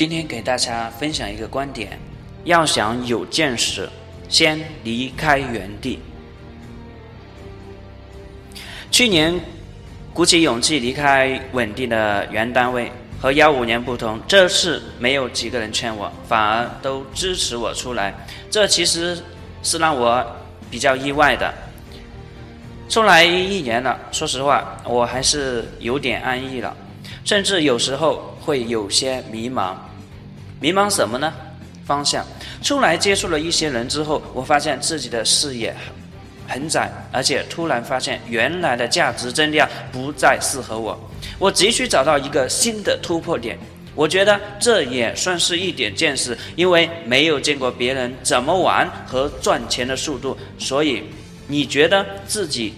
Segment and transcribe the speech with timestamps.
[0.00, 2.00] 今天给大家分享一个观点：
[2.44, 3.86] 要想有见识，
[4.30, 5.98] 先离开原地。
[8.90, 9.38] 去年
[10.14, 12.90] 鼓起勇气离开稳定的原单位，
[13.20, 18.26] 和幺五年不同，这次没有几个人劝我，反而都支持我出来。
[18.50, 19.22] 这其实
[19.62, 20.26] 是让我
[20.70, 21.52] 比较意外的。
[22.88, 26.74] 出来一年了，说实话，我还是有点安逸了，
[27.22, 29.74] 甚至有时候会有些迷茫。
[30.60, 31.32] 迷茫什么呢？
[31.84, 32.24] 方向。
[32.62, 35.74] 出来接触了一些人之后，我发现自己的视野
[36.46, 40.98] 很窄，而且突然发现原来的价值增量不再适合我。
[41.38, 43.58] 我急需找到一个新的突破点。
[43.94, 51.02] 我觉得这也算是一点见识，因为没有见过别人怎么玩和赚钱的速度，所以。
[51.52, 52.72] 你觉得自己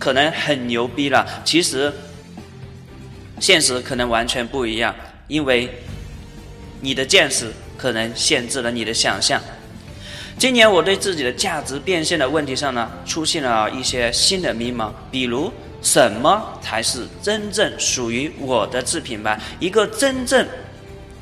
[0.00, 1.92] 可能很牛逼了，其实
[3.38, 4.92] 现实可能完全不一样，
[5.28, 5.70] 因为
[6.86, 9.42] 你的见识可能限制了你的想象。
[10.38, 20.46] 今年我对自己的价值变现的问题上呢，出现了一些新的迷茫，比如什么才是真正属于我的自品牌，一个真正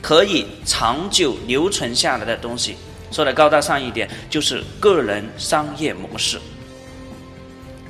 [0.00, 2.76] 可以长久留存下来的东西。
[3.10, 6.38] 说的高大上一点，就是个人商业模式。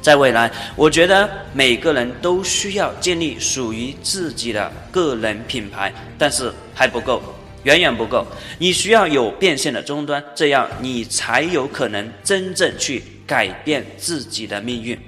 [0.03, 7.23] 在未来，我觉得每个人都需要建立属于自己的个人品牌，但是还不够，
[7.65, 8.27] 远远不够。
[8.59, 14.99] 你需要有变现的终端，这样你才有可能真正去改变自己的命运。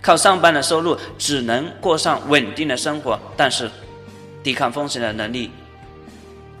[0.00, 3.70] 靠上班的收入只能过上稳定的生活，但是
[4.42, 5.50] 抵抗风险的能力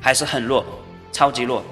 [0.00, 0.64] 还是很弱，
[1.12, 1.64] 超级弱。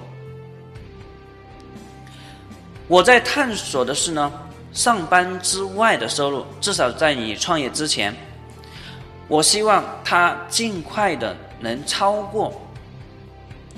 [2.87, 4.33] 我在探索的是呢。
[4.73, 8.13] 上班之外的收入，至少在你创业之前，
[9.29, 12.64] 我希望它尽快的能超过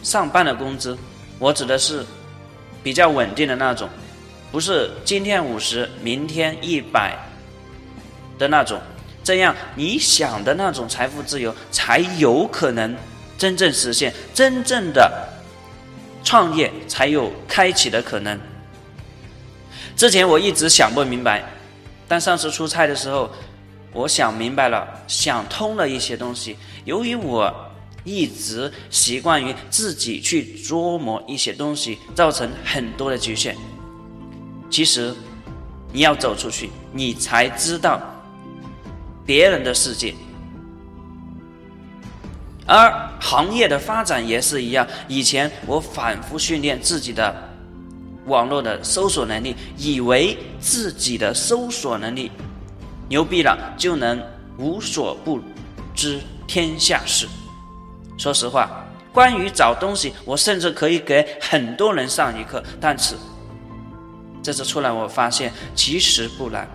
[0.07, 0.97] 上班的工资。
[1.41, 2.07] 我指的是
[2.81, 3.89] 比较稳定的那种，
[4.53, 7.19] 不是今天五十，明天一百
[8.39, 8.81] 的那种。
[9.25, 12.97] 这样你想的那种财富自由，才有可能
[13.37, 15.13] 真正实现，真正的
[16.23, 18.39] 创业才有开启的可能。
[19.97, 21.43] 之前我一直想不明白，
[22.07, 23.29] 但上次出差的时候，
[23.93, 26.57] 我想明白了，想通了一些东西。
[26.85, 27.66] 由于我
[28.07, 33.55] 一直习惯于自己去琢磨一些东西，造成很多的局限。
[34.71, 35.15] 其实，
[35.93, 38.01] 你要走出去，你才知道
[39.27, 40.15] 别人的世界。
[42.65, 47.43] 而行业的发展也是一样，以前我反复训练自己的。
[48.27, 52.29] 网络的搜索能力，以为自己的搜索能力
[53.09, 54.21] 牛逼了，就能
[54.59, 55.41] 无所不
[55.95, 57.29] 知天下事。
[58.17, 62.63] 说实话，关于找东西，我甚至可以给很多人上一课。
[62.81, 63.15] 但是
[64.43, 66.69] 这次出来，我发现其实不难。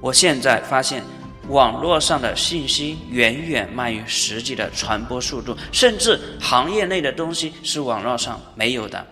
[0.00, 1.02] 我现在发现，
[1.48, 9.06] 网络上的信息远远慢于实际的传播速度，甚至行业内的东西是网络上没有的。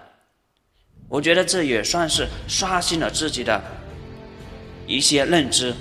[1.09, 3.63] 我觉得这也算是刷新了自己的
[4.87, 5.75] 一些认知。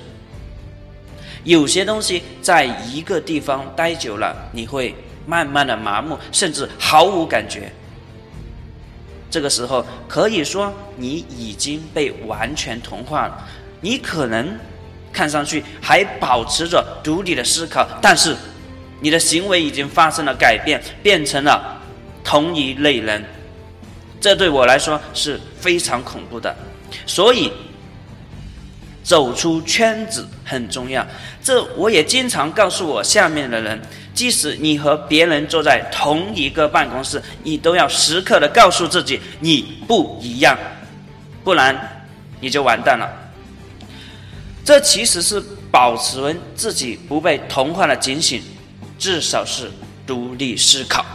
[1.44, 4.96] 有些东西在一个地方待久了，你会
[5.28, 7.72] 慢慢的麻木，甚至毫无感觉。
[9.30, 13.48] 这个时候可以说你已经被完全同化了。
[13.82, 14.58] 你可能
[15.12, 18.36] 看上去还保持着独立的思考，但是
[19.02, 21.80] 你的行为已经发生了改变，变成了
[22.24, 23.24] 同一类人。
[24.20, 26.56] 这对我来说是非常恐怖的，
[27.06, 27.52] 所以
[29.08, 31.08] 走出圈子很重要。
[31.42, 33.82] 这我也经常告诉我下面的人，
[34.14, 40.58] 即使你和别人坐在同一个办公室，你都要时刻的告诉自己你不一样，
[41.42, 42.04] 不然
[42.42, 43.08] 你就完蛋了。
[44.66, 45.42] 这其实是
[45.72, 48.42] 保持自己不被同化的警醒，
[49.00, 49.72] 至少是
[50.06, 51.06] 独立思考。